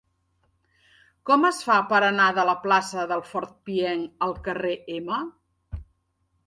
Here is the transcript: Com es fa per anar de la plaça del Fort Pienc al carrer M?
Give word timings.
Com 1.29 1.45
es 1.49 1.59
fa 1.67 1.75
per 1.91 1.99
anar 2.07 2.31
de 2.39 2.47
la 2.51 2.57
plaça 2.65 3.07
del 3.13 3.23
Fort 3.35 3.55
Pienc 3.69 4.29
al 4.29 4.35
carrer 4.49 4.75
M? 5.01 5.25